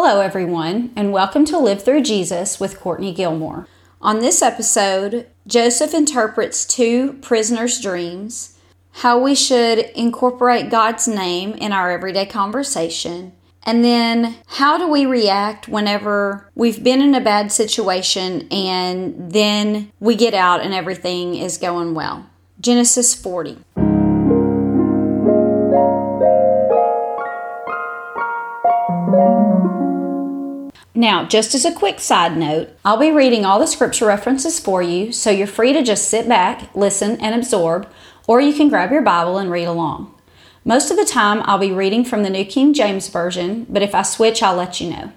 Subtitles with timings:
[0.00, 3.66] Hello, everyone, and welcome to Live Through Jesus with Courtney Gilmore.
[4.00, 8.56] On this episode, Joseph interprets two prisoners' dreams,
[8.92, 13.32] how we should incorporate God's name in our everyday conversation,
[13.64, 19.90] and then how do we react whenever we've been in a bad situation and then
[19.98, 22.24] we get out and everything is going well.
[22.60, 23.58] Genesis 40.
[30.98, 34.82] Now, just as a quick side note, I'll be reading all the scripture references for
[34.82, 37.88] you, so you're free to just sit back, listen, and absorb,
[38.26, 40.12] or you can grab your Bible and read along.
[40.64, 43.94] Most of the time, I'll be reading from the New King James Version, but if
[43.94, 45.12] I switch, I'll let you know.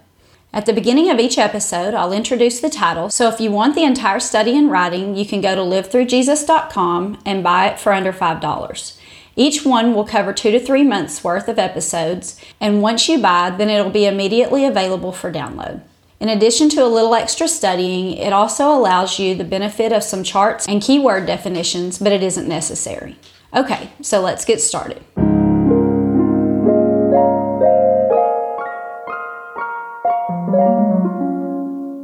[0.53, 3.83] At the beginning of each episode, I'll introduce the title, so if you want the
[3.83, 9.00] entire study in writing, you can go to livethroughjesus.com and buy it for under $5.
[9.41, 13.49] Each one will cover two to three months worth of episodes, and once you buy,
[13.49, 15.81] then it'll be immediately available for download.
[16.19, 20.23] In addition to a little extra studying, it also allows you the benefit of some
[20.23, 23.17] charts and keyword definitions, but it isn't necessary.
[23.51, 25.01] Okay, so let's get started.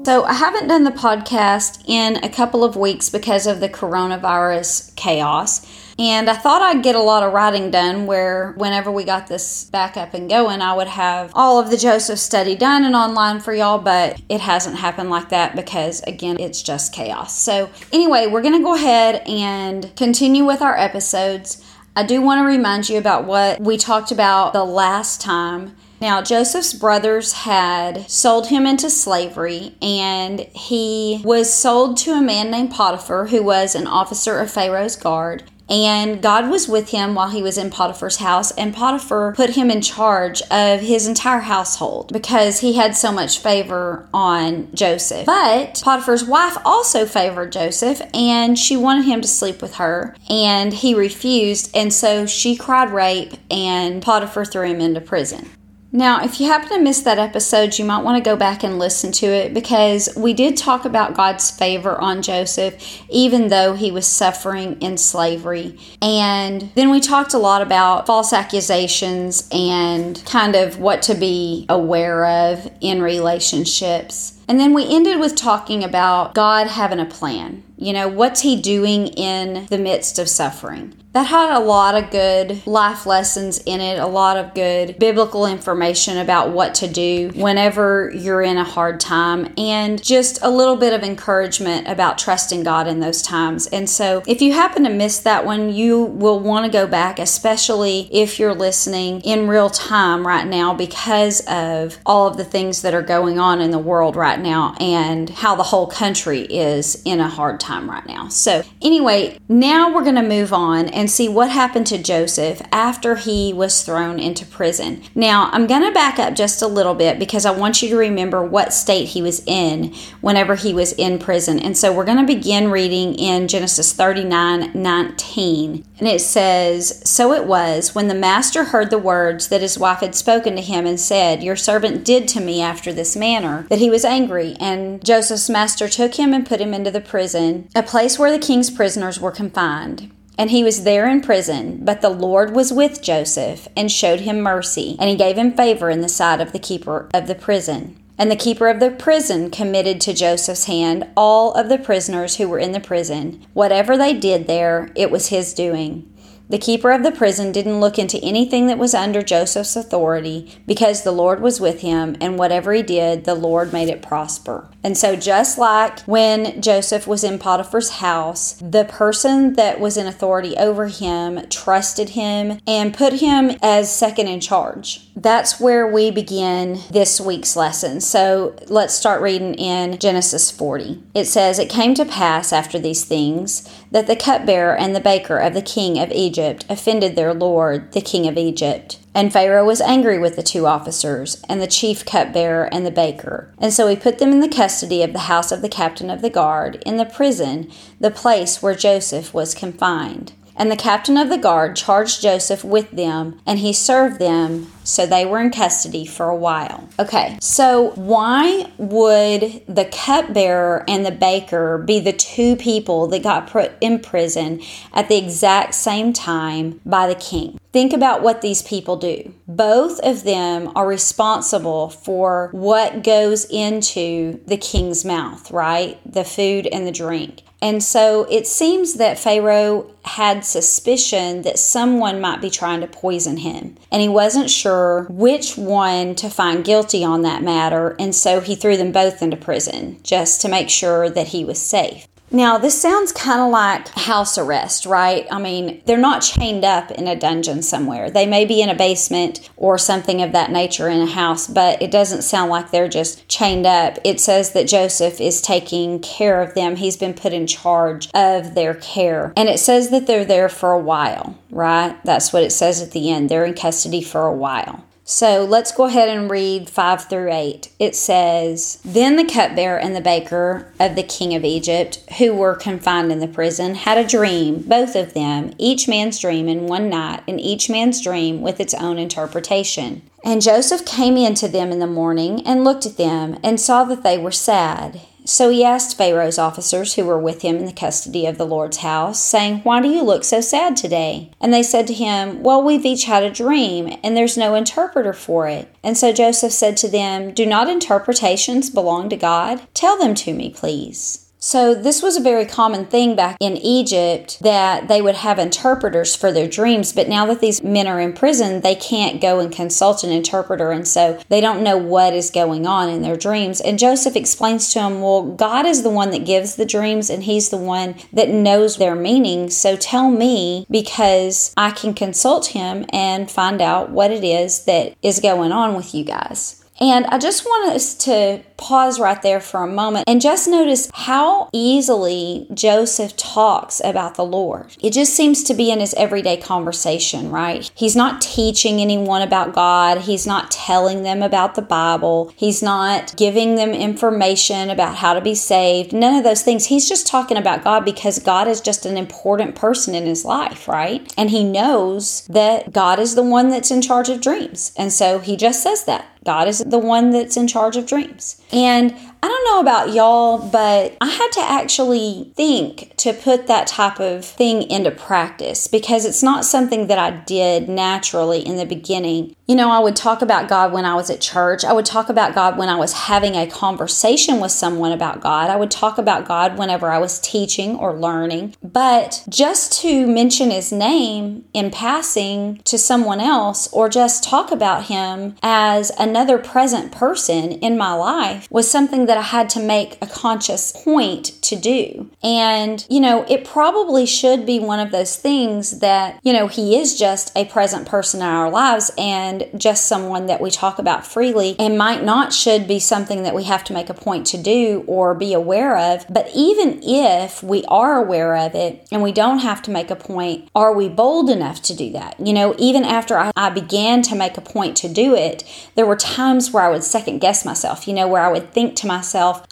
[0.08, 4.96] So, I haven't done the podcast in a couple of weeks because of the coronavirus
[4.96, 5.64] chaos.
[6.00, 9.64] And I thought I'd get a lot of writing done where whenever we got this
[9.64, 13.39] back up and going, I would have all of the Joseph study done and online
[13.39, 17.36] for y'all, but it hasn't happened like that because, again, it's just chaos.
[17.36, 21.66] So, anyway, we're going to go ahead and continue with our episodes.
[21.95, 25.76] I do want to remind you about what we talked about the last time.
[26.00, 32.52] Now, Joseph's brothers had sold him into slavery, and he was sold to a man
[32.52, 35.42] named Potiphar, who was an officer of Pharaoh's guard.
[35.70, 39.70] And God was with him while he was in Potiphar's house, and Potiphar put him
[39.70, 45.26] in charge of his entire household because he had so much favor on Joseph.
[45.26, 50.73] But Potiphar's wife also favored Joseph, and she wanted him to sleep with her, and
[50.73, 55.49] he refused, and so she cried rape, and Potiphar threw him into prison.
[55.92, 58.77] Now, if you happen to miss that episode, you might want to go back and
[58.77, 63.92] listen to it because we did talk about God's favor on Joseph, even though he
[63.92, 65.80] was suffering in slavery.
[66.02, 71.65] And then we talked a lot about false accusations and kind of what to be
[71.70, 74.36] aware of in relationships.
[74.48, 77.64] And then we ended with talking about God having a plan.
[77.78, 80.94] You know, what's He doing in the midst of suffering?
[81.18, 85.48] that had a lot of good life lessons in it, a lot of good biblical
[85.48, 90.76] information about what to do whenever you're in a hard time, and just a little
[90.76, 93.66] bit of encouragement about trusting God in those times.
[93.68, 97.18] And so, if you happen to miss that one, you will want to go back,
[97.18, 102.84] especially if you're listening in real time right now because of all of the things
[102.84, 107.02] that are going on in the world right now and how the whole country is
[107.05, 108.27] in a hard time right now.
[108.27, 112.61] So, anyway, now we're going to move on and and see what happened to Joseph
[112.70, 115.02] after he was thrown into prison.
[115.15, 117.95] Now, I'm going to back up just a little bit because I want you to
[117.95, 121.59] remember what state he was in whenever he was in prison.
[121.59, 125.86] And so we're going to begin reading in Genesis 39 19.
[125.99, 130.00] And it says, So it was when the master heard the words that his wife
[130.00, 133.80] had spoken to him and said, Your servant did to me after this manner, that
[133.80, 134.26] he was angry.
[134.60, 138.45] And Joseph's master took him and put him into the prison, a place where the
[138.45, 140.12] king's prisoners were confined.
[140.38, 144.39] And he was there in prison, but the Lord was with Joseph and showed him
[144.39, 147.98] mercy, and he gave him favor in the sight of the keeper of the prison.
[148.19, 152.48] And the keeper of the prison committed to Joseph's hand all of the prisoners who
[152.48, 153.45] were in the prison.
[153.54, 156.12] Whatever they did there, it was his doing.
[156.50, 161.04] The keeper of the prison didn't look into anything that was under Joseph's authority because
[161.04, 164.69] the Lord was with him, and whatever he did, the Lord made it prosper.
[164.81, 170.08] And so, just like when Joseph was in Potiphar's house, the person that was in
[170.08, 175.06] authority over him trusted him and put him as second in charge.
[175.19, 178.01] That's where we begin this week's lesson.
[178.01, 181.02] So, let's start reading in Genesis 40.
[181.16, 185.40] It says, It came to pass after these things that the cupbearer and the baker
[185.40, 189.00] of the king of Egypt offended their lord, the king of Egypt.
[189.16, 193.52] And Pharaoh was angry with the two officers, and the chief cupbearer and the baker.
[193.58, 196.22] And so he put them in the custody of the house of the captain of
[196.22, 200.34] the guard, in the prison, the place where Joseph was confined.
[200.57, 205.06] And the captain of the guard charged Joseph with them, and he served them so
[205.06, 206.89] they were in custody for a while.
[206.98, 213.48] Okay, so why would the cupbearer and the baker be the two people that got
[213.48, 214.62] put in prison
[214.94, 217.59] at the exact same time by the king?
[217.74, 219.33] Think about what these people do.
[219.48, 226.00] Both of them are responsible for what goes into the king's mouth, right?
[226.12, 227.44] The food and the drink.
[227.62, 233.38] And so it seems that Pharaoh had suspicion that someone might be trying to poison
[233.38, 233.77] him.
[233.92, 237.95] And he wasn't sure which one to find guilty on that matter.
[238.00, 241.59] And so he threw them both into prison just to make sure that he was
[241.59, 242.07] safe.
[242.30, 245.26] Now, this sounds kind of like house arrest, right?
[245.32, 248.12] I mean, they're not chained up in a dungeon somewhere.
[248.12, 251.82] They may be in a basement or something of that nature in a house, but
[251.82, 253.98] it doesn't sound like they're just chained up.
[254.04, 258.56] It says that Joseph is taking care of them, he's been put in charge of
[258.56, 259.32] their care.
[259.38, 261.98] And it says that they're there for a while, right?
[262.04, 263.30] That's what it says at the end.
[263.30, 264.84] They're in custody for a while.
[265.09, 267.69] So let's go ahead and read 5 through 8.
[267.80, 272.56] It says Then the cupbearer and the baker of the king of Egypt, who were
[272.56, 276.89] confined in the prison, had a dream, both of them, each man's dream in one
[276.89, 280.01] night, and each man's dream with its own interpretation.
[280.25, 283.86] And Joseph came in to them in the morning and looked at them and saw
[283.86, 285.00] that they were sad.
[285.28, 288.78] So he asked Pharaoh's officers who were with him in the custody of the Lord's
[288.78, 291.32] house, saying, Why do you look so sad today?
[291.42, 295.12] And they said to him, Well, we've each had a dream, and there's no interpreter
[295.12, 295.70] for it.
[295.84, 299.68] And so Joseph said to them, Do not interpretations belong to God?
[299.74, 301.27] Tell them to me, please.
[301.48, 306.14] So, this was a very common thing back in Egypt that they would have interpreters
[306.14, 306.92] for their dreams.
[306.92, 310.72] But now that these men are in prison, they can't go and consult an interpreter.
[310.72, 313.62] And so they don't know what is going on in their dreams.
[313.62, 317.24] And Joseph explains to them, Well, God is the one that gives the dreams and
[317.24, 319.50] He's the one that knows their meaning.
[319.50, 324.98] So tell me because I can consult Him and find out what it is that
[325.02, 326.56] is going on with you guys.
[326.80, 330.90] And I just want us to pause right there for a moment and just notice
[330.94, 334.76] how easily Joseph talks about the Lord.
[334.82, 337.70] It just seems to be in his everyday conversation, right?
[337.76, 343.16] He's not teaching anyone about God, he's not telling them about the Bible, he's not
[343.16, 346.66] giving them information about how to be saved, none of those things.
[346.66, 350.68] He's just talking about God because God is just an important person in his life,
[350.68, 351.14] right?
[351.18, 354.74] And he knows that God is the one that's in charge of dreams.
[354.78, 356.08] And so he just says that.
[356.28, 358.42] God is the one that's in charge of dreams.
[358.52, 363.68] And I don't know about y'all, but I had to actually think to put that
[363.68, 368.66] type of thing into practice because it's not something that I did naturally in the
[368.66, 369.36] beginning.
[369.48, 371.64] You know, I would talk about God when I was at church.
[371.64, 375.50] I would talk about God when I was having a conversation with someone about God.
[375.50, 378.56] I would talk about God whenever I was teaching or learning.
[378.62, 384.86] But just to mention his name in passing to someone else or just talk about
[384.86, 389.98] him as another present person in my life was something that I had to make
[390.01, 392.09] a conscious point to do.
[392.24, 396.77] And, you know, it probably should be one of those things that, you know, he
[396.77, 401.06] is just a present person in our lives and just someone that we talk about
[401.06, 404.38] freely and might not should be something that we have to make a point to
[404.38, 406.06] do or be aware of.
[406.09, 409.95] But even if we are aware of it and we don't have to make a
[409.95, 412.19] point, are we bold enough to do that?
[412.19, 415.44] You know, even after I, I began to make a point to do it,
[415.75, 418.75] there were times where I would second guess myself, you know, where I would think
[418.77, 418.97] to myself,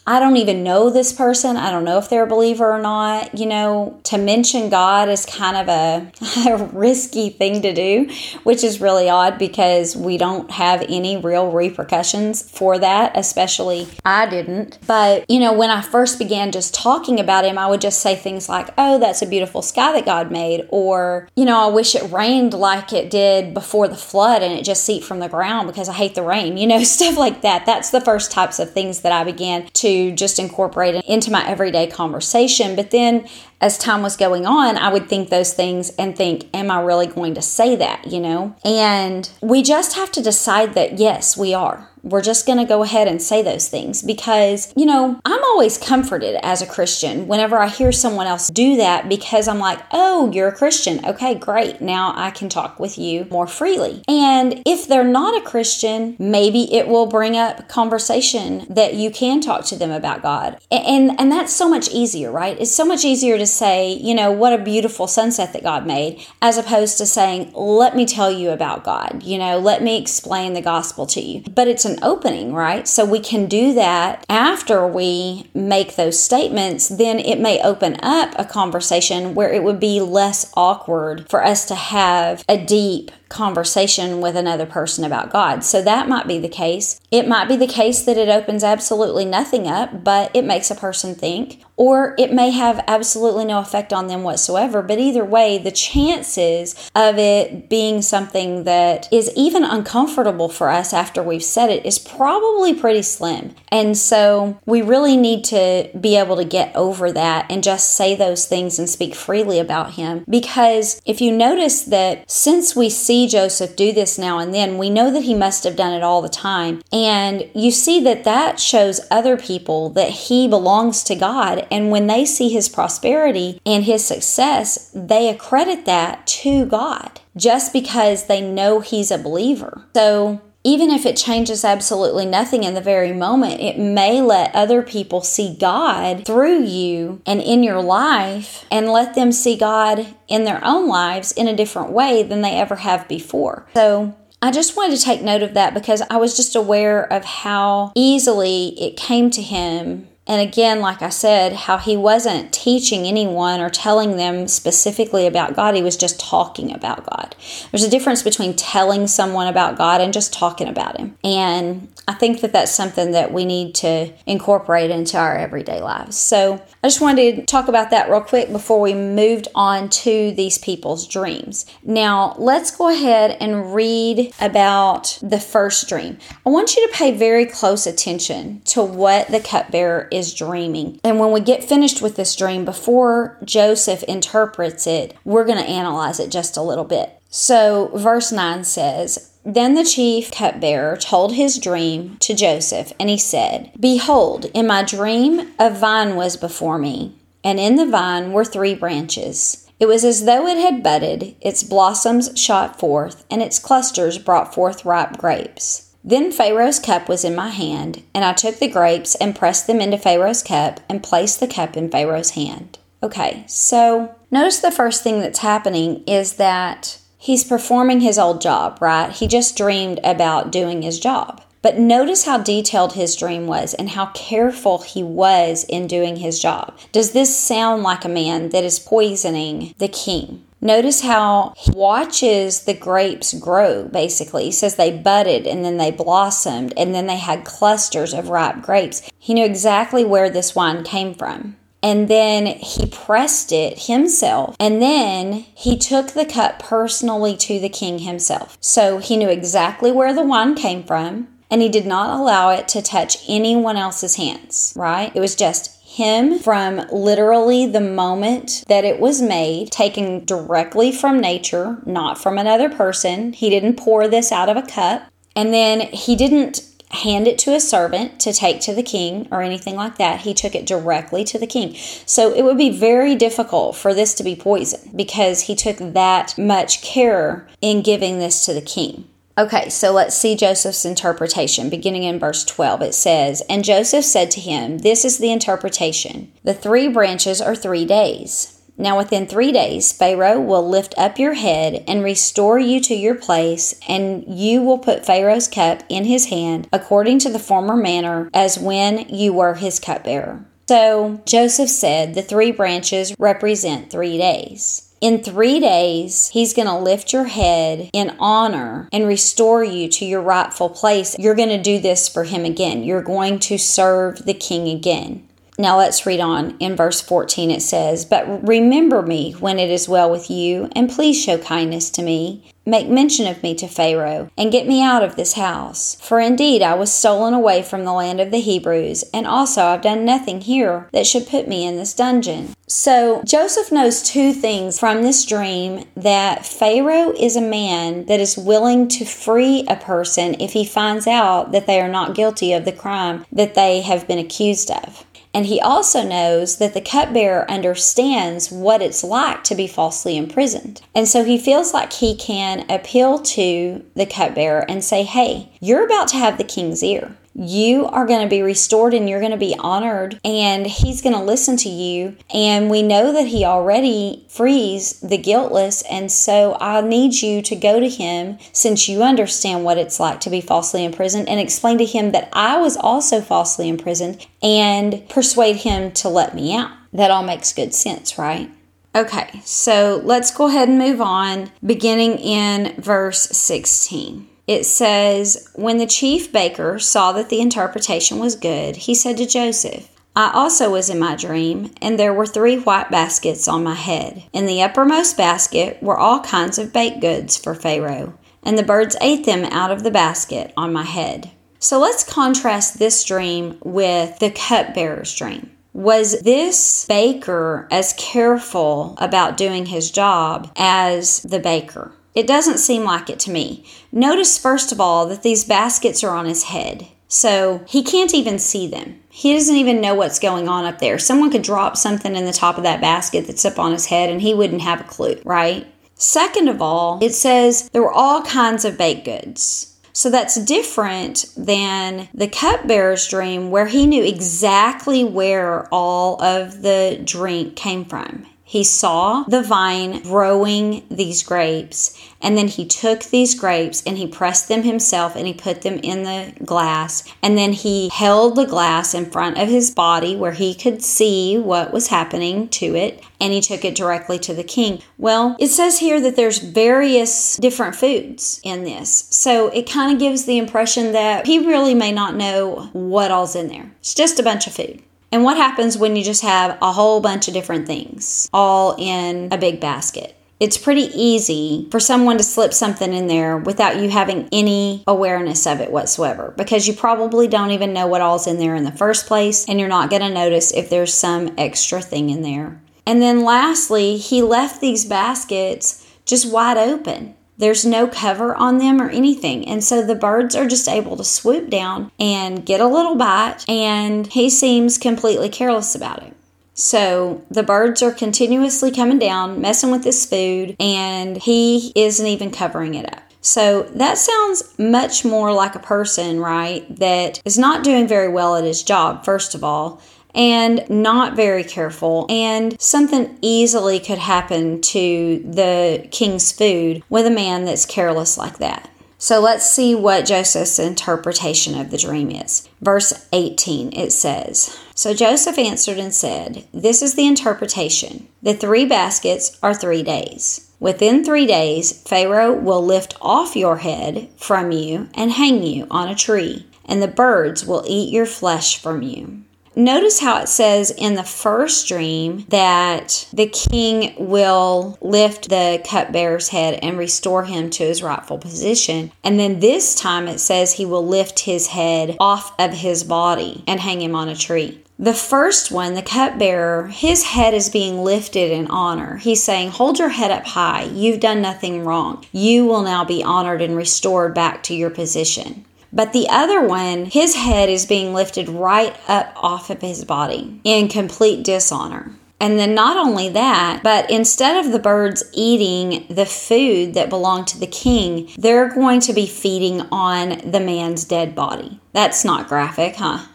[0.08, 1.58] I don't even know this person.
[1.58, 3.38] I don't know if they're a believer or not.
[3.38, 6.12] You know, to mention God is kind of a,
[6.50, 8.10] a risky thing to do,
[8.44, 14.28] which is really odd because we don't have any real repercussions for that, especially I
[14.28, 14.80] didn't.
[14.88, 18.16] But, you know, when I first began just talking about him, I would just say
[18.16, 21.96] things like, oh, that's a beautiful sky that God made, or, you know, I wish
[21.96, 25.68] it rained like it did before the flood and it just seeped from the ground
[25.68, 27.66] because I hate the rain, you know, stuff like that.
[27.66, 31.48] That's the first types of things that I began to just incorporate it into my
[31.48, 32.76] everyday conversation.
[32.76, 33.28] But then
[33.62, 37.08] as time was going on, I would think those things and think, am I really
[37.08, 38.56] going to say that, you know?
[38.64, 42.84] And we just have to decide that, yes, we are we're just going to go
[42.84, 47.58] ahead and say those things because, you know, I'm always comforted as a Christian whenever
[47.58, 51.04] I hear someone else do that because I'm like, oh, you're a Christian.
[51.04, 51.82] Okay, great.
[51.82, 54.04] Now I can talk with you more freely.
[54.08, 59.42] And if they're not a Christian, maybe it will bring up conversation that you can
[59.42, 60.60] talk to them about God.
[60.72, 62.60] And and that's so much easier, right?
[62.60, 66.24] It's so much easier to say, you know, what a beautiful sunset that God made
[66.42, 69.24] as opposed to saying, let me tell you about God.
[69.24, 71.42] You know, let me explain the gospel to you.
[71.42, 72.88] But it's an an opening, right?
[72.88, 78.34] So we can do that after we make those statements, then it may open up
[78.38, 84.22] a conversation where it would be less awkward for us to have a deep conversation
[84.22, 85.64] with another person about God.
[85.64, 87.00] So that might be the case.
[87.12, 90.76] It might be the case that it opens absolutely nothing up, but it makes a
[90.76, 94.82] person think, or it may have absolutely no effect on them whatsoever.
[94.82, 100.94] But either way, the chances of it being something that is even uncomfortable for us
[100.94, 103.56] after we've said it is probably pretty slim.
[103.70, 108.16] And so we really need to be able to get over that and just say
[108.16, 110.26] those things and speak freely about Him.
[110.30, 114.90] Because if you notice that since we see Joseph do this now and then, we
[114.90, 116.82] know that he must have done it all the time.
[116.92, 121.66] And you see that that shows other people that he belongs to God.
[121.72, 127.74] And when they see his prosperity and his success, they accredit that to God just
[127.74, 129.86] because they know he's a believer.
[129.96, 134.82] So even if it changes absolutely nothing in the very moment, it may let other
[134.82, 140.44] people see God through you and in your life and let them see God in
[140.44, 143.68] their own lives in a different way than they ever have before.
[143.76, 147.24] So, I just wanted to take note of that because I was just aware of
[147.24, 153.06] how easily it came to him and again, like I said, how he wasn't teaching
[153.06, 157.36] anyone or telling them specifically about God, he was just talking about God.
[157.72, 161.16] There's a difference between telling someone about God and just talking about Him.
[161.24, 166.18] And I think that that's something that we need to incorporate into our everyday lives.
[166.18, 170.32] So I just wanted to talk about that real quick before we moved on to
[170.34, 171.66] these people's dreams.
[171.82, 176.20] Now, let's go ahead and read about the first dream.
[176.46, 181.00] I want you to pay very close attention to what the cupbearer is dreaming.
[181.04, 185.68] And when we get finished with this dream, before Joseph interprets it, we're going to
[185.68, 187.20] analyze it just a little bit.
[187.32, 193.18] So, verse 9 says, Then the chief cupbearer told his dream to Joseph, and he
[193.18, 198.44] said, Behold, in my dream a vine was before me, and in the vine were
[198.44, 199.70] three branches.
[199.80, 204.56] It was as though it had budded, its blossoms shot forth, and its clusters brought
[204.56, 205.94] forth ripe grapes.
[206.04, 209.80] Then Pharaoh's cup was in my hand, and I took the grapes and pressed them
[209.80, 212.80] into Pharaoh's cup and placed the cup in Pharaoh's hand.
[213.04, 218.78] Okay, so notice the first thing that's happening is that he's performing his old job,
[218.80, 219.12] right?
[219.12, 221.42] He just dreamed about doing his job.
[221.64, 226.40] But notice how detailed his dream was and how careful he was in doing his
[226.40, 226.78] job.
[226.92, 230.46] Does this sound like a man that is poisoning the king?
[230.62, 234.46] Notice how he watches the grapes grow, basically.
[234.46, 238.62] He says they budded and then they blossomed and then they had clusters of ripe
[238.62, 239.02] grapes.
[239.18, 241.58] He knew exactly where this wine came from.
[241.86, 244.56] And then he pressed it himself.
[244.60, 248.58] And then he took the cup personally to the king himself.
[248.60, 252.68] So he knew exactly where the wine came from and he did not allow it
[252.70, 255.16] to touch anyone else's hands, right?
[255.16, 261.22] It was just him from literally the moment that it was made, taken directly from
[261.22, 263.32] nature, not from another person.
[263.32, 265.04] He didn't pour this out of a cup.
[265.36, 269.42] And then he didn't hand it to a servant to take to the king or
[269.42, 270.22] anything like that.
[270.22, 271.76] He took it directly to the king.
[272.06, 276.38] So it would be very difficult for this to be poison because he took that
[276.38, 279.08] much care in giving this to the king.
[279.38, 281.70] Okay, so let's see Joseph's interpretation.
[281.70, 286.32] Beginning in verse 12, it says, And Joseph said to him, This is the interpretation.
[286.46, 288.55] The three branches are three days.
[288.78, 293.16] Now, within three days, Pharaoh will lift up your head and restore you to your
[293.16, 298.30] place, and you will put Pharaoh's cup in his hand, according to the former manner,
[298.34, 300.46] as when you were his cupbearer.
[300.68, 304.94] So Joseph said, The three branches represent three days.
[305.00, 310.06] In three days, he's going to lift your head in honor and restore you to
[310.06, 311.16] your rightful place.
[311.20, 312.84] You're going to do this for him again.
[312.84, 315.28] You're going to serve the king again.
[315.58, 316.58] Now let's read on.
[316.60, 320.90] In verse 14, it says, But remember me when it is well with you, and
[320.90, 322.52] please show kindness to me.
[322.68, 325.98] Make mention of me to Pharaoh, and get me out of this house.
[326.02, 329.84] For indeed I was stolen away from the land of the Hebrews, and also I've
[329.84, 332.56] done nothing here that should put me in this dungeon.
[332.68, 338.36] So Joseph knows two things from this dream that Pharaoh is a man that is
[338.36, 342.66] willing to free a person if he finds out that they are not guilty of
[342.66, 345.06] the crime that they have been accused of.
[345.36, 350.82] And he also knows that the cupbearer understands what it's like to be falsely imprisoned.
[350.96, 355.84] And so he feels like he can appeal to the cupbearer and say, Hey, you're
[355.86, 357.18] about to have the king's ear.
[357.36, 361.16] You are going to be restored and you're going to be honored, and he's going
[361.16, 362.16] to listen to you.
[362.34, 365.82] And we know that he already frees the guiltless.
[365.84, 370.22] And so I need you to go to him since you understand what it's like
[370.22, 375.08] to be falsely imprisoned and explain to him that I was also falsely imprisoned and
[375.10, 376.72] persuade him to let me out.
[376.94, 378.50] That all makes good sense, right?
[378.96, 384.30] Okay, so let's go ahead and move on, beginning in verse 16.
[384.48, 389.26] It says, When the chief baker saw that the interpretation was good, he said to
[389.26, 393.74] Joseph, I also was in my dream, and there were three white baskets on my
[393.74, 394.24] head.
[394.32, 398.96] In the uppermost basket were all kinds of baked goods for Pharaoh, and the birds
[399.02, 401.32] ate them out of the basket on my head.
[401.60, 405.52] So let's contrast this dream with the cupbearer's dream.
[405.74, 411.92] Was this baker as careful about doing his job as the baker?
[412.16, 413.66] It doesn't seem like it to me.
[413.92, 416.88] Notice, first of all, that these baskets are on his head.
[417.08, 419.02] So he can't even see them.
[419.10, 420.98] He doesn't even know what's going on up there.
[420.98, 424.10] Someone could drop something in the top of that basket that's up on his head
[424.10, 425.68] and he wouldn't have a clue, right?
[425.94, 429.78] Second of all, it says there were all kinds of baked goods.
[429.94, 437.02] So that's different than the cupbearer's dream, where he knew exactly where all of the
[437.02, 438.26] drink came from.
[438.48, 444.06] He saw the vine growing these grapes, and then he took these grapes and he
[444.06, 447.12] pressed them himself and he put them in the glass.
[447.24, 451.40] And then he held the glass in front of his body where he could see
[451.40, 454.80] what was happening to it, and he took it directly to the king.
[455.00, 459.08] Well, it says here that there's various different foods in this.
[459.10, 463.36] So it kind of gives the impression that he really may not know what all's
[463.36, 463.72] in there.
[463.80, 464.84] It's just a bunch of food.
[465.16, 469.30] And what happens when you just have a whole bunch of different things all in
[469.32, 470.14] a big basket?
[470.42, 475.48] It's pretty easy for someone to slip something in there without you having any awareness
[475.48, 478.74] of it whatsoever because you probably don't even know what all's in there in the
[478.74, 482.62] first place and you're not going to notice if there's some extra thing in there.
[482.86, 487.16] And then lastly, he left these baskets just wide open.
[487.38, 489.48] There's no cover on them or anything.
[489.48, 493.44] And so the birds are just able to swoop down and get a little bite,
[493.50, 496.16] and he seems completely careless about it.
[496.54, 502.32] So the birds are continuously coming down, messing with this food, and he isn't even
[502.32, 503.02] covering it up.
[503.20, 508.36] So that sounds much more like a person, right, that is not doing very well
[508.36, 509.82] at his job, first of all,
[510.16, 517.12] and not very careful, and something easily could happen to the king's food with a
[517.12, 518.70] man that's careless like that.
[518.98, 522.50] So let's see what Joseph's interpretation of the dream is.
[522.62, 528.08] Verse 18 it says, So Joseph answered and said, This is the interpretation.
[528.24, 530.50] The three baskets are three days.
[530.60, 535.90] Within three days, Pharaoh will lift off your head from you and hang you on
[535.90, 539.24] a tree, and the birds will eat your flesh from you.
[539.56, 546.30] Notice how it says in the first dream that the king will lift the cupbearer's
[546.30, 548.92] head and restore him to his rightful position.
[549.02, 553.46] And then this time it says he will lift his head off of his body
[553.48, 554.62] and hang him on a tree.
[554.78, 558.98] The first one, the cupbearer, his head is being lifted in honor.
[558.98, 560.64] He's saying, Hold your head up high.
[560.64, 562.06] You've done nothing wrong.
[562.12, 565.46] You will now be honored and restored back to your position.
[565.76, 570.40] But the other one, his head is being lifted right up off of his body
[570.46, 571.92] in complete dishonor.
[572.18, 577.28] And then not only that, but instead of the birds eating the food that belonged
[577.28, 581.60] to the king, they're going to be feeding on the man's dead body.
[581.74, 583.06] That's not graphic, huh?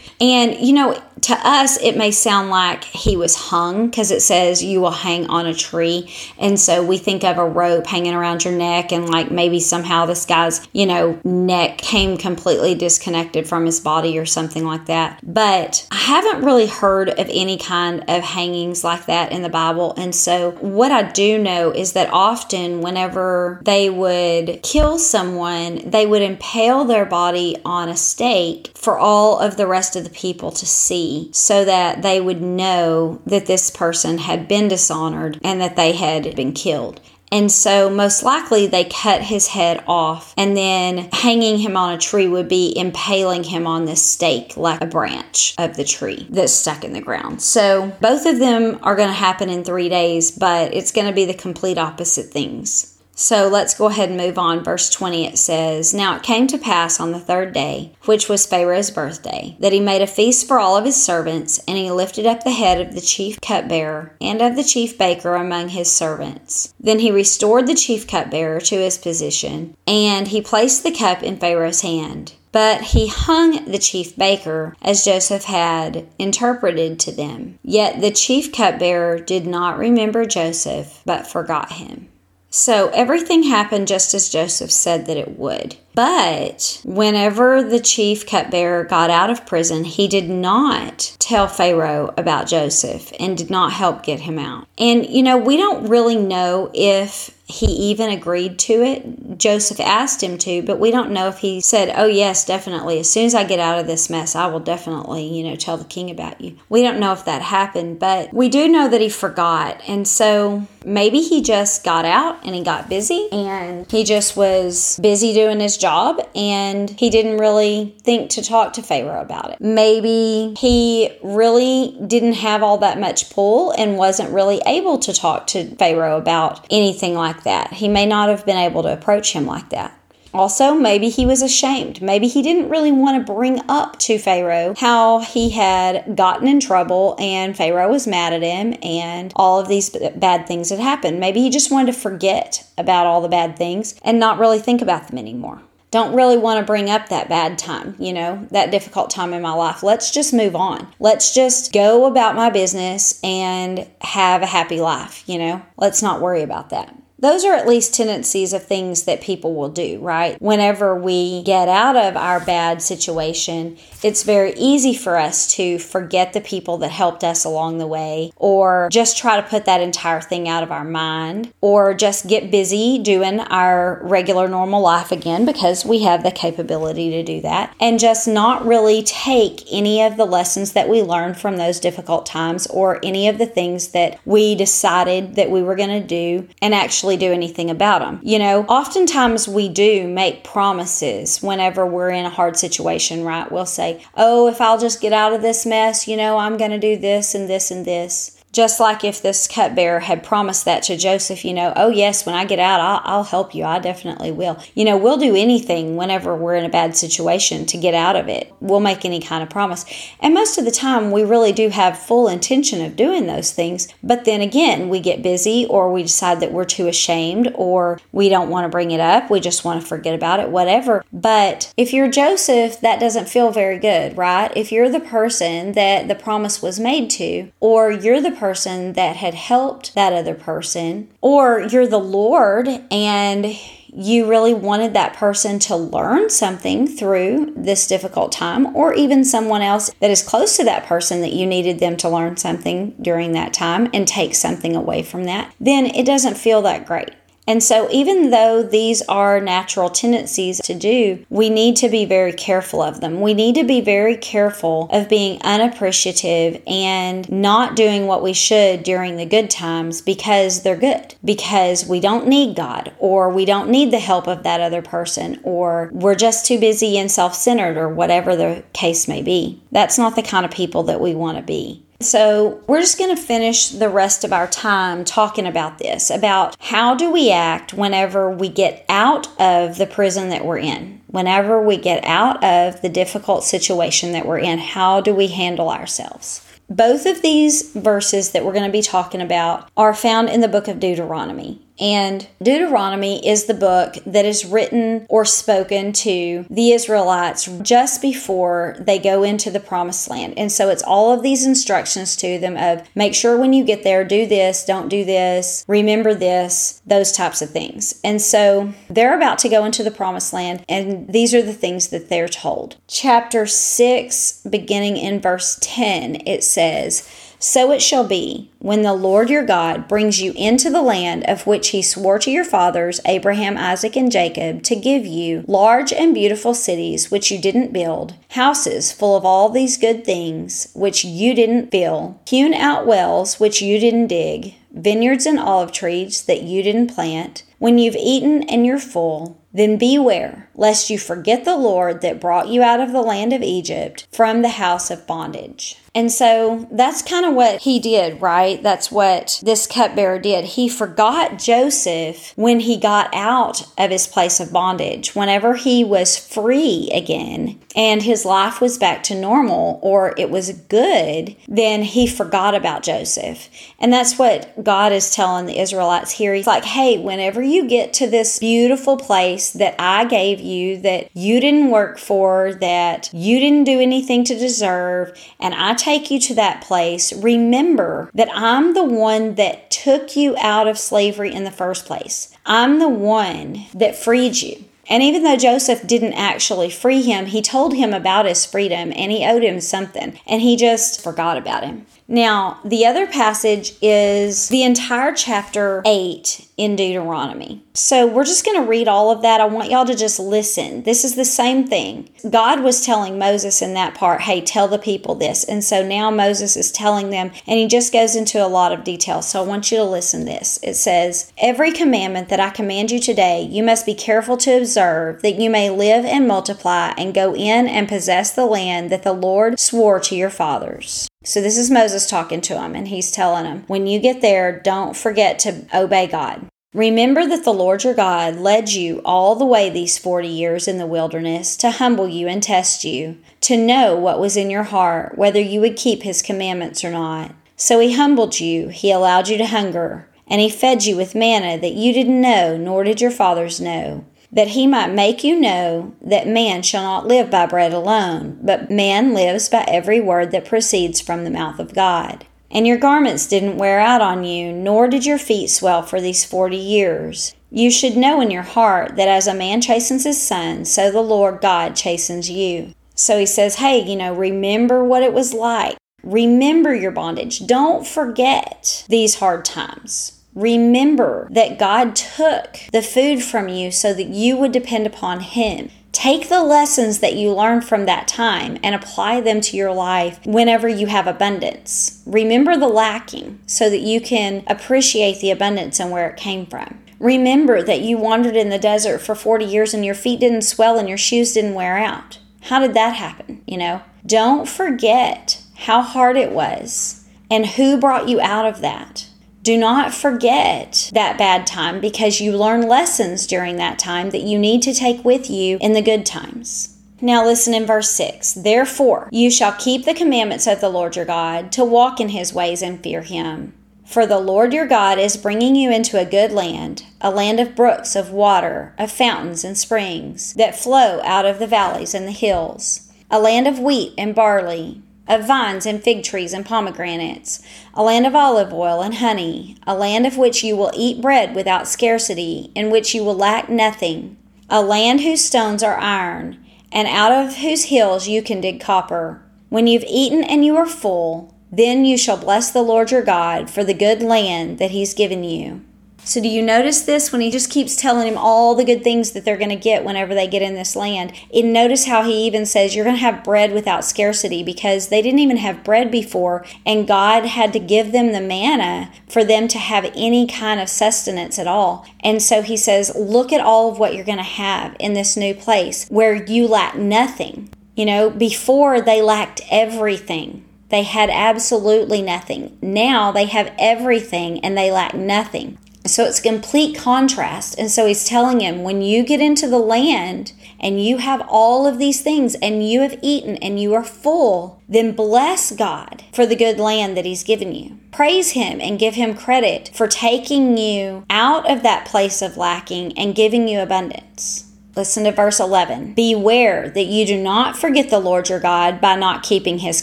[0.20, 4.62] and you know, to us, it may sound like he was hung because it says
[4.62, 6.12] you will hang on a tree.
[6.38, 10.04] And so we think of a rope hanging around your neck, and like maybe somehow
[10.06, 15.20] this guy's, you know, neck came completely disconnected from his body or something like that.
[15.22, 19.94] But I haven't really heard of any kind of hangings like that in the Bible.
[19.96, 26.04] And so what I do know is that often, whenever they would kill someone, they
[26.04, 30.50] would impale their body on a stake for all of the rest of the people
[30.50, 35.76] to see so that they would know that this person had been dishonored and that
[35.76, 37.00] they had been killed.
[37.32, 41.98] And so, most likely, they cut his head off, and then hanging him on a
[41.98, 46.52] tree would be impaling him on this stake like a branch of the tree that's
[46.52, 47.40] stuck in the ground.
[47.40, 51.14] So, both of them are going to happen in three days, but it's going to
[51.14, 52.91] be the complete opposite things.
[53.14, 54.64] So let's go ahead and move on.
[54.64, 58.46] Verse 20 it says, Now it came to pass on the third day, which was
[58.46, 62.26] Pharaoh's birthday, that he made a feast for all of his servants, and he lifted
[62.26, 66.72] up the head of the chief cupbearer and of the chief baker among his servants.
[66.80, 71.36] Then he restored the chief cupbearer to his position, and he placed the cup in
[71.36, 72.34] Pharaoh's hand.
[72.50, 77.58] But he hung the chief baker as Joseph had interpreted to them.
[77.62, 82.08] Yet the chief cupbearer did not remember Joseph, but forgot him.
[82.54, 85.76] So everything happened just as Joseph said that it would.
[85.94, 92.46] But whenever the chief cupbearer got out of prison, he did not tell Pharaoh about
[92.46, 94.66] Joseph and did not help get him out.
[94.78, 99.38] And, you know, we don't really know if he even agreed to it.
[99.38, 102.98] Joseph asked him to, but we don't know if he said, Oh, yes, definitely.
[102.98, 105.76] As soon as I get out of this mess, I will definitely, you know, tell
[105.76, 106.56] the king about you.
[106.68, 109.80] We don't know if that happened, but we do know that he forgot.
[109.86, 114.98] And so maybe he just got out and he got busy and he just was
[115.02, 119.60] busy doing his job and he didn't really think to talk to Pharaoh about it.
[119.60, 125.48] Maybe he really didn't have all that much pull and wasn't really able to talk
[125.48, 127.74] to Pharaoh about anything like that.
[127.74, 129.98] He may not have been able to approach him like that.
[130.34, 132.00] Also, maybe he was ashamed.
[132.00, 136.58] Maybe he didn't really want to bring up to Pharaoh how he had gotten in
[136.58, 141.20] trouble and Pharaoh was mad at him and all of these bad things had happened.
[141.20, 144.80] Maybe he just wanted to forget about all the bad things and not really think
[144.80, 145.60] about them anymore
[145.92, 149.42] don't really want to bring up that bad time, you know, that difficult time in
[149.42, 149.82] my life.
[149.82, 150.88] Let's just move on.
[150.98, 155.62] Let's just go about my business and have a happy life, you know.
[155.76, 156.96] Let's not worry about that.
[157.22, 160.42] Those are at least tendencies of things that people will do, right?
[160.42, 166.32] Whenever we get out of our bad situation, it's very easy for us to forget
[166.32, 170.20] the people that helped us along the way, or just try to put that entire
[170.20, 175.46] thing out of our mind, or just get busy doing our regular normal life again
[175.46, 180.16] because we have the capability to do that, and just not really take any of
[180.16, 184.18] the lessons that we learned from those difficult times or any of the things that
[184.24, 188.20] we decided that we were going to do and actually do anything about them.
[188.22, 193.50] You know, oftentimes we do make promises whenever we're in a hard situation, right?
[193.50, 196.70] We'll say, oh, if I'll just get out of this mess, you know, I'm going
[196.70, 198.41] to do this and this and this.
[198.52, 202.34] Just like if this cupbearer had promised that to Joseph, you know, oh, yes, when
[202.34, 203.64] I get out, I'll, I'll, help you.
[203.64, 204.58] I definitely will.
[204.74, 208.28] You know, we'll do anything whenever we're in a bad situation to get out of
[208.28, 208.52] it.
[208.60, 209.86] We'll make any kind of promise.
[210.20, 213.88] And most of the time, we really do have full intention of doing those things.
[214.02, 218.28] But then again, we get busy or we decide that we're too ashamed or we
[218.28, 219.30] don't want to bring it up.
[219.30, 221.04] We just want to forget about it, whatever.
[221.10, 224.54] But if you're Joseph, that doesn't feel very good, right?
[224.54, 229.14] If you're the person that the promise was made to, or you're the person that
[229.14, 233.56] had helped that other person, or you're the Lord and
[233.94, 239.62] you really wanted that person to learn something through this difficult time, or even someone
[239.62, 243.30] else that is close to that person that you needed them to learn something during
[243.30, 247.10] that time and take something away from that, then it doesn't feel that great.
[247.46, 252.32] And so, even though these are natural tendencies to do, we need to be very
[252.32, 253.20] careful of them.
[253.20, 258.84] We need to be very careful of being unappreciative and not doing what we should
[258.84, 263.70] during the good times because they're good, because we don't need God, or we don't
[263.70, 267.76] need the help of that other person, or we're just too busy and self centered,
[267.76, 269.60] or whatever the case may be.
[269.72, 271.82] That's not the kind of people that we want to be.
[272.02, 276.56] So, we're just going to finish the rest of our time talking about this about
[276.60, 281.00] how do we act whenever we get out of the prison that we're in?
[281.06, 285.70] Whenever we get out of the difficult situation that we're in, how do we handle
[285.70, 286.46] ourselves?
[286.68, 290.48] Both of these verses that we're going to be talking about are found in the
[290.48, 291.60] book of Deuteronomy.
[291.82, 298.76] And Deuteronomy is the book that is written or spoken to the Israelites just before
[298.78, 300.34] they go into the promised land.
[300.36, 303.82] And so it's all of these instructions to them of make sure when you get
[303.82, 308.00] there, do this, don't do this, remember this, those types of things.
[308.04, 311.88] And so they're about to go into the promised land, and these are the things
[311.88, 312.76] that they're told.
[312.86, 317.08] Chapter 6, beginning in verse 10, it says,
[317.42, 321.44] so it shall be when the Lord your God brings you into the land of
[321.44, 326.14] which he swore to your fathers, Abraham, Isaac, and Jacob, to give you large and
[326.14, 331.34] beautiful cities which you didn't build, houses full of all these good things which you
[331.34, 336.62] didn't fill, hewn out wells which you didn't dig, vineyards and olive trees that you
[336.62, 337.42] didn't plant.
[337.58, 342.46] When you've eaten and you're full, then beware lest you forget the Lord that brought
[342.46, 345.81] you out of the land of Egypt from the house of bondage.
[345.94, 348.62] And so that's kind of what he did, right?
[348.62, 350.44] That's what this cupbearer did.
[350.44, 355.14] He forgot Joseph when he got out of his place of bondage.
[355.14, 360.52] Whenever he was free again and his life was back to normal or it was
[360.52, 363.50] good, then he forgot about Joseph.
[363.78, 366.32] And that's what God is telling the Israelites here.
[366.32, 371.14] He's like, hey, whenever you get to this beautiful place that I gave you, that
[371.14, 376.20] you didn't work for, that you didn't do anything to deserve, and I take you
[376.20, 381.44] to that place, remember that I'm the one that took you out of slavery in
[381.44, 382.36] the first place.
[382.46, 384.64] I'm the one that freed you.
[384.88, 389.12] And even though Joseph didn't actually free him, he told him about his freedom and
[389.12, 391.86] he owed him something, and he just forgot about him.
[392.08, 397.64] Now, the other passage is the entire chapter 8 in Deuteronomy.
[397.74, 399.40] So we're just going to read all of that.
[399.40, 400.82] I want y'all to just listen.
[400.82, 402.10] This is the same thing.
[402.28, 405.42] God was telling Moses in that part, hey, tell the people this.
[405.42, 408.84] And so now Moses is telling them, and he just goes into a lot of
[408.84, 409.22] detail.
[409.22, 410.58] So I want you to listen this.
[410.62, 415.22] It says, Every commandment that I command you today, you must be careful to observe,
[415.22, 419.14] that you may live and multiply and go in and possess the land that the
[419.14, 421.08] Lord swore to your fathers.
[421.24, 424.60] So this is Moses talking to him, and he's telling him, when you get there,
[424.60, 426.48] don't forget to obey God.
[426.74, 430.78] Remember that the Lord your God led you all the way these 40 years in
[430.78, 435.18] the wilderness to humble you and test you, to know what was in your heart,
[435.18, 437.34] whether you would keep his commandments or not.
[437.56, 441.60] So he humbled you, he allowed you to hunger, and he fed you with manna
[441.60, 445.94] that you didn't know, nor did your fathers know that he might make you know
[446.00, 450.46] that man shall not live by bread alone, but man lives by every word that
[450.46, 452.26] proceeds from the mouth of God.
[452.52, 456.24] And your garments didn't wear out on you, nor did your feet swell for these
[456.24, 457.34] forty years.
[457.50, 461.00] You should know in your heart that as a man chastens his son, so the
[461.00, 462.74] Lord God chastens you.
[462.94, 465.76] So he says, Hey, you know, remember what it was like.
[466.02, 467.46] Remember your bondage.
[467.46, 470.20] Don't forget these hard times.
[470.34, 475.70] Remember that God took the food from you so that you would depend upon Him.
[475.92, 480.18] Take the lessons that you learned from that time and apply them to your life
[480.24, 482.02] whenever you have abundance.
[482.06, 486.82] Remember the lacking so that you can appreciate the abundance and where it came from.
[486.98, 490.78] Remember that you wandered in the desert for 40 years and your feet didn't swell
[490.78, 492.18] and your shoes didn't wear out.
[492.42, 493.42] How did that happen?
[493.46, 499.08] You know, don't forget how hard it was and who brought you out of that.
[499.42, 504.38] Do not forget that bad time because you learn lessons during that time that you
[504.38, 506.78] need to take with you in the good times.
[507.00, 511.04] Now, listen in verse 6 Therefore, you shall keep the commandments of the Lord your
[511.04, 513.52] God to walk in his ways and fear him.
[513.84, 517.56] For the Lord your God is bringing you into a good land, a land of
[517.56, 522.12] brooks of water, of fountains and springs that flow out of the valleys and the
[522.12, 527.42] hills, a land of wheat and barley of vines and fig trees and pomegranates,
[527.74, 531.34] a land of olive oil and honey, a land of which you will eat bread
[531.34, 534.16] without scarcity, in which you will lack nothing,
[534.48, 539.22] a land whose stones are iron, and out of whose hills you can dig copper.
[539.48, 543.50] When you've eaten and you are full, then you shall bless the Lord your God
[543.50, 545.62] for the good land that he's given you.
[546.04, 549.12] So, do you notice this when he just keeps telling him all the good things
[549.12, 551.12] that they're going to get whenever they get in this land?
[551.32, 555.00] And notice how he even says, You're going to have bread without scarcity because they
[555.00, 559.46] didn't even have bread before, and God had to give them the manna for them
[559.48, 561.86] to have any kind of sustenance at all.
[562.00, 565.16] And so he says, Look at all of what you're going to have in this
[565.16, 567.48] new place where you lack nothing.
[567.76, 570.44] You know, before they lacked everything.
[570.68, 572.56] They had absolutely nothing.
[572.62, 575.58] Now they have everything and they lack nothing.
[575.84, 577.58] So it's complete contrast.
[577.58, 581.66] And so he's telling him, when you get into the land and you have all
[581.66, 586.24] of these things and you have eaten and you are full, then bless God for
[586.24, 587.78] the good land that he's given you.
[587.90, 592.96] Praise him and give him credit for taking you out of that place of lacking
[592.96, 594.48] and giving you abundance.
[594.76, 595.94] Listen to verse 11.
[595.94, 599.82] Beware that you do not forget the Lord your God by not keeping his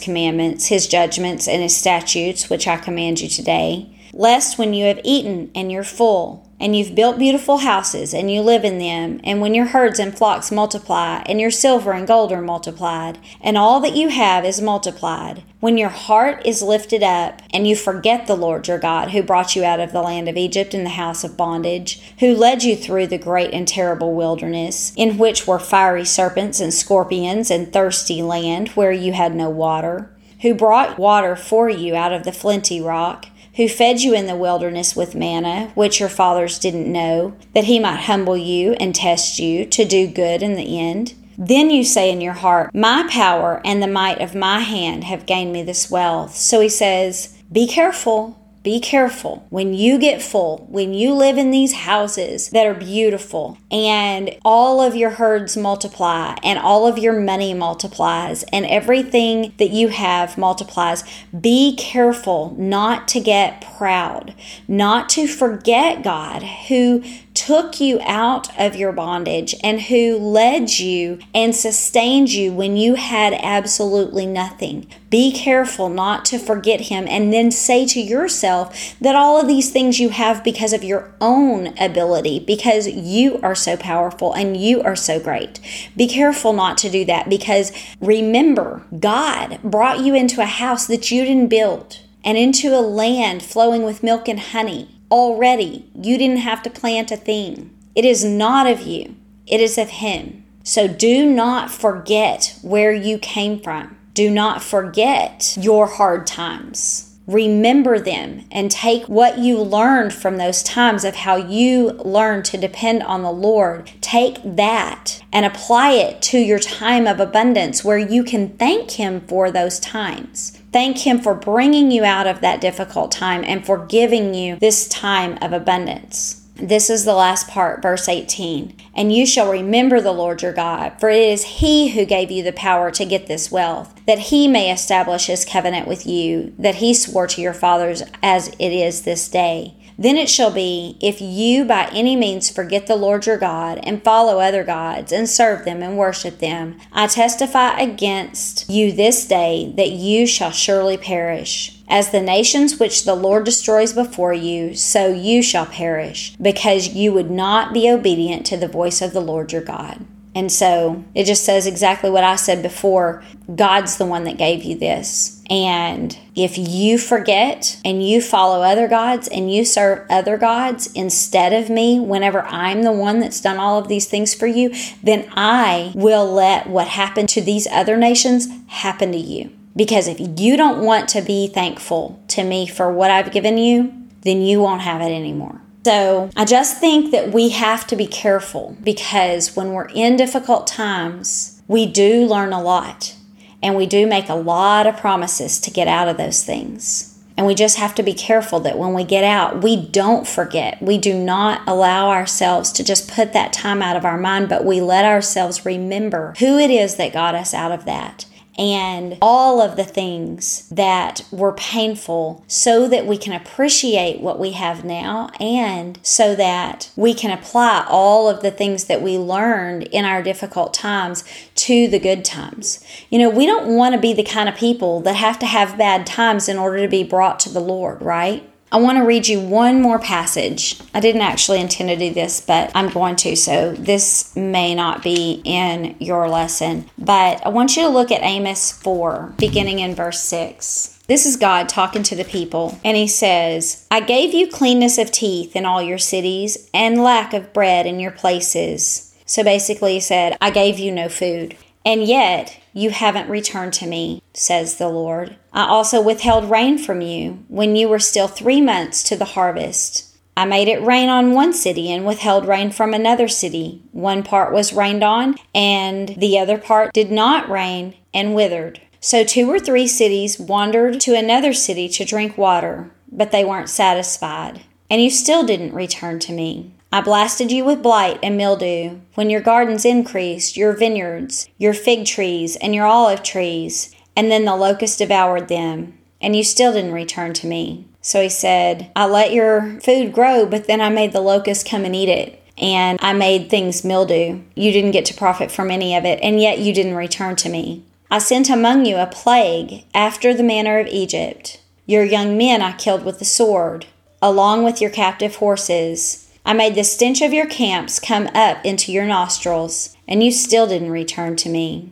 [0.00, 5.00] commandments, his judgments, and his statutes, which I command you today lest when you have
[5.04, 9.40] eaten and you're full, and you've built beautiful houses, and you live in them, and
[9.40, 13.80] when your herds and flocks multiply, and your silver and gold are multiplied, and all
[13.80, 18.36] that you have is multiplied, when your heart is lifted up, and you forget the
[18.36, 21.24] Lord your God, who brought you out of the land of Egypt in the house
[21.24, 26.04] of bondage, who led you through the great and terrible wilderness, in which were fiery
[26.04, 31.70] serpents and scorpions, and thirsty land where you had no water, who brought water for
[31.70, 33.26] you out of the flinty rock,
[33.60, 37.78] who fed you in the wilderness with manna, which your fathers didn't know, that he
[37.78, 41.12] might humble you and test you to do good in the end?
[41.36, 45.26] Then you say in your heart, My power and the might of my hand have
[45.26, 46.34] gained me this wealth.
[46.36, 51.50] So he says, Be careful be careful when you get full, when you live in
[51.50, 57.18] these houses that are beautiful and all of your herds multiply and all of your
[57.18, 61.04] money multiplies and everything that you have multiplies.
[61.38, 64.34] Be careful not to get proud,
[64.68, 67.02] not to forget God who
[67.40, 72.96] took you out of your bondage and who led you and sustained you when you
[72.96, 74.86] had absolutely nothing.
[75.08, 79.72] Be careful not to forget him and then say to yourself that all of these
[79.72, 84.82] things you have because of your own ability, because you are so powerful and you
[84.82, 85.60] are so great.
[85.96, 87.72] Be careful not to do that because
[88.02, 93.42] remember, God brought you into a house that you didn't build and into a land
[93.42, 94.99] flowing with milk and honey.
[95.10, 97.76] Already, you didn't have to plant a thing.
[97.94, 100.44] It is not of you, it is of Him.
[100.62, 103.96] So do not forget where you came from.
[104.14, 107.10] Do not forget your hard times.
[107.26, 112.58] Remember them and take what you learned from those times of how you learned to
[112.58, 113.92] depend on the Lord.
[114.00, 119.20] Take that and apply it to your time of abundance where you can thank Him
[119.28, 120.59] for those times.
[120.72, 124.88] Thank Him for bringing you out of that difficult time and for giving you this
[124.88, 126.36] time of abundance.
[126.54, 128.76] This is the last part, verse 18.
[128.94, 132.42] And you shall remember the Lord your God, for it is He who gave you
[132.42, 136.76] the power to get this wealth, that He may establish His covenant with you, that
[136.76, 139.74] He swore to your fathers as it is this day.
[140.00, 144.02] Then it shall be, if you by any means forget the Lord your God, and
[144.02, 149.74] follow other gods, and serve them and worship them, I testify against you this day
[149.76, 151.76] that you shall surely perish.
[151.86, 157.12] As the nations which the Lord destroys before you, so you shall perish, because you
[157.12, 160.06] would not be obedient to the voice of the Lord your God.
[160.34, 164.62] And so it just says exactly what I said before God's the one that gave
[164.62, 165.42] you this.
[165.50, 171.52] And if you forget and you follow other gods and you serve other gods instead
[171.52, 175.28] of me, whenever I'm the one that's done all of these things for you, then
[175.34, 179.50] I will let what happened to these other nations happen to you.
[179.74, 183.92] Because if you don't want to be thankful to me for what I've given you,
[184.22, 185.59] then you won't have it anymore.
[185.84, 190.66] So I just think that we have to be careful because when we're in difficult
[190.66, 193.14] times, we do learn a lot
[193.62, 197.18] and we do make a lot of promises to get out of those things.
[197.36, 200.82] And we just have to be careful that when we get out, we don't forget.
[200.82, 204.66] We do not allow ourselves to just put that time out of our mind, but
[204.66, 208.26] we let ourselves remember who it is that got us out of that
[208.60, 214.50] and all of the things that were painful so that we can appreciate what we
[214.50, 219.84] have now and so that we can apply all of the things that we learned
[219.84, 222.84] in our difficult times to the good times.
[223.08, 225.78] You know, we don't want to be the kind of people that have to have
[225.78, 228.49] bad times in order to be brought to the Lord, right?
[228.72, 230.80] I want to read you one more passage.
[230.94, 235.02] I didn't actually intend to do this, but I'm going to, so this may not
[235.02, 236.88] be in your lesson.
[236.96, 241.00] But I want you to look at Amos 4, beginning in verse 6.
[241.08, 245.10] This is God talking to the people, and He says, I gave you cleanness of
[245.10, 249.12] teeth in all your cities, and lack of bread in your places.
[249.26, 251.56] So basically, He said, I gave you no food.
[251.84, 255.36] And yet you haven't returned to me, says the Lord.
[255.52, 260.06] I also withheld rain from you when you were still three months to the harvest.
[260.36, 263.82] I made it rain on one city and withheld rain from another city.
[263.92, 268.80] One part was rained on, and the other part did not rain and withered.
[269.00, 273.68] So two or three cities wandered to another city to drink water, but they weren't
[273.68, 274.62] satisfied.
[274.88, 276.72] And you still didn't return to me.
[276.92, 282.04] I blasted you with blight and mildew when your gardens increased, your vineyards, your fig
[282.04, 286.92] trees, and your olive trees, and then the locust devoured them, and you still didn't
[286.92, 287.86] return to me.
[288.02, 291.84] So he said, I let your food grow, but then I made the locust come
[291.84, 294.40] and eat it, and I made things mildew.
[294.56, 297.48] You didn't get to profit from any of it, and yet you didn't return to
[297.48, 297.84] me.
[298.10, 301.60] I sent among you a plague after the manner of Egypt.
[301.86, 303.86] Your young men I killed with the sword,
[304.20, 308.92] along with your captive horses I made the stench of your camps come up into
[308.92, 311.90] your nostrils, and you still didn't return to me.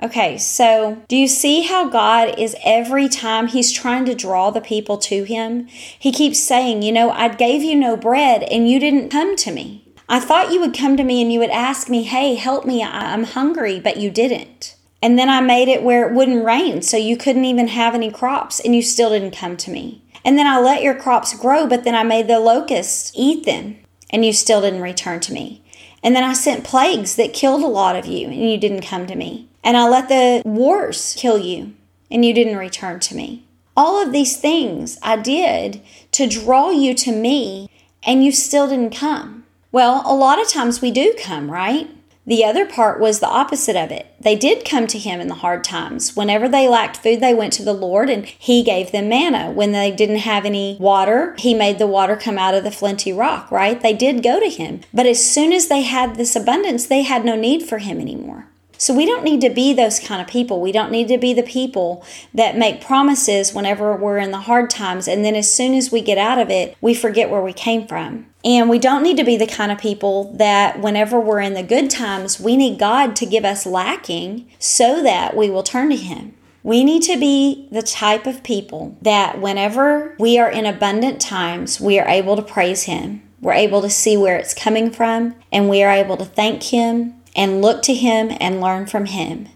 [0.00, 4.60] Okay, so do you see how God is every time He's trying to draw the
[4.60, 5.66] people to Him?
[5.66, 9.50] He keeps saying, You know, I gave you no bread and you didn't come to
[9.50, 9.84] me.
[10.08, 12.84] I thought you would come to me and you would ask me, Hey, help me,
[12.84, 14.76] I'm hungry, but you didn't.
[15.02, 18.12] And then I made it where it wouldn't rain, so you couldn't even have any
[18.12, 20.02] crops, and you still didn't come to me.
[20.24, 23.78] And then I let your crops grow, but then I made the locusts eat them
[24.10, 25.62] and you still didn't return to me.
[26.02, 29.06] And then I sent plagues that killed a lot of you, and you didn't come
[29.06, 29.48] to me.
[29.64, 31.74] And I let the wars kill you,
[32.10, 33.44] and you didn't return to me.
[33.76, 37.68] All of these things I did to draw you to me,
[38.02, 39.44] and you still didn't come.
[39.70, 41.90] Well, a lot of times we do come, right?
[42.28, 44.14] The other part was the opposite of it.
[44.20, 46.14] They did come to him in the hard times.
[46.14, 49.50] Whenever they lacked food, they went to the Lord and he gave them manna.
[49.50, 53.14] When they didn't have any water, he made the water come out of the flinty
[53.14, 53.80] rock, right?
[53.80, 54.82] They did go to him.
[54.92, 58.46] But as soon as they had this abundance, they had no need for him anymore.
[58.76, 60.60] So we don't need to be those kind of people.
[60.60, 62.04] We don't need to be the people
[62.34, 65.08] that make promises whenever we're in the hard times.
[65.08, 67.88] And then as soon as we get out of it, we forget where we came
[67.88, 68.26] from.
[68.44, 71.62] And we don't need to be the kind of people that whenever we're in the
[71.62, 75.96] good times, we need God to give us lacking so that we will turn to
[75.96, 76.34] Him.
[76.62, 81.80] We need to be the type of people that whenever we are in abundant times,
[81.80, 83.22] we are able to praise Him.
[83.40, 87.14] We're able to see where it's coming from, and we are able to thank Him
[87.34, 89.48] and look to Him and learn from Him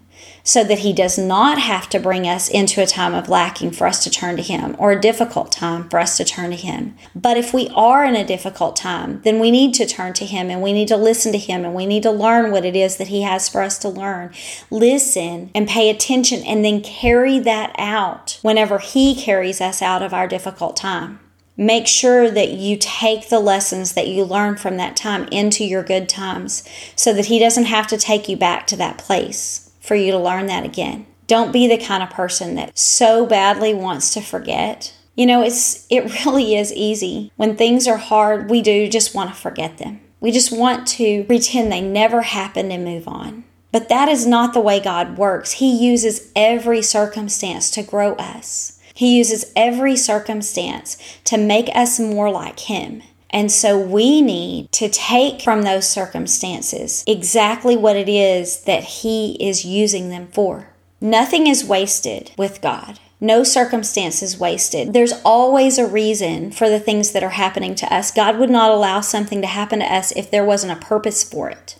[0.43, 3.87] so that He does not have to bring us into a time of lacking for
[3.87, 6.95] us to turn to Him or a difficult time for us to turn to Him.
[7.15, 10.49] But if we are in a difficult time, then we need to turn to Him
[10.49, 12.97] and we need to listen to Him and we need to learn what it is
[12.97, 14.33] that He has for us to learn.
[14.69, 20.13] Listen and pay attention and then carry that out whenever He carries us out of
[20.13, 21.19] our difficult time
[21.55, 25.83] make sure that you take the lessons that you learn from that time into your
[25.83, 29.95] good times so that he doesn't have to take you back to that place for
[29.95, 31.05] you to learn that again.
[31.27, 34.93] Don't be the kind of person that so badly wants to forget.
[35.15, 37.31] You know, it's it really is easy.
[37.35, 39.99] When things are hard, we do just want to forget them.
[40.19, 43.43] We just want to pretend they never happened and move on.
[43.73, 45.53] But that is not the way God works.
[45.53, 48.79] He uses every circumstance to grow us.
[48.93, 53.01] He uses every circumstance to make us more like Him.
[53.33, 59.35] And so we need to take from those circumstances exactly what it is that He
[59.45, 60.69] is using them for.
[61.01, 62.99] Nothing is wasted with God.
[63.19, 64.93] No circumstance is wasted.
[64.93, 68.11] There's always a reason for the things that are happening to us.
[68.11, 71.49] God would not allow something to happen to us if there wasn't a purpose for
[71.49, 71.77] it.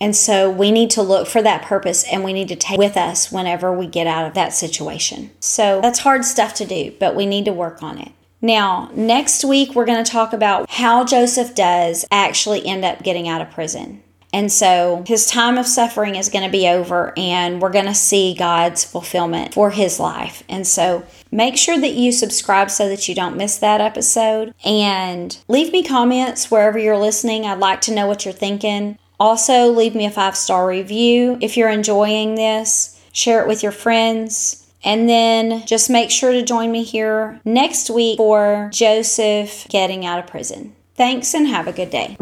[0.00, 2.96] And so we need to look for that purpose and we need to take with
[2.96, 5.30] us whenever we get out of that situation.
[5.40, 8.12] So that's hard stuff to do, but we need to work on it.
[8.42, 13.28] Now, next week, we're going to talk about how Joseph does actually end up getting
[13.28, 14.02] out of prison.
[14.32, 17.94] And so his time of suffering is going to be over, and we're going to
[17.94, 20.42] see God's fulfillment for his life.
[20.48, 24.52] And so make sure that you subscribe so that you don't miss that episode.
[24.64, 27.46] And leave me comments wherever you're listening.
[27.46, 28.98] I'd like to know what you're thinking.
[29.18, 33.00] Also, leave me a five star review if you're enjoying this.
[33.12, 34.65] Share it with your friends.
[34.86, 40.20] And then just make sure to join me here next week for Joseph getting out
[40.20, 40.76] of prison.
[40.94, 42.16] Thanks and have a good day.